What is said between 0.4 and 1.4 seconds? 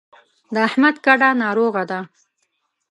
د احمد کډه